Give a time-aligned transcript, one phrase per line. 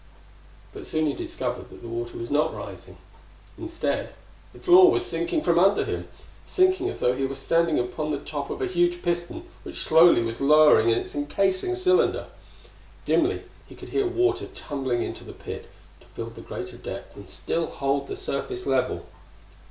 [0.73, 2.97] But soon he discovered that the water was not rising.
[3.55, 4.15] Instead,
[4.51, 6.07] the floor was sinking from under him!
[6.43, 10.23] sinking as though he were standing upon the top of a huge piston which slowly
[10.23, 12.25] was lowering in its encasing cylinder.
[13.05, 15.69] Dimly he could hear water tumbling into the pit,
[15.99, 19.05] to fill the greater depth and still hold the surface level.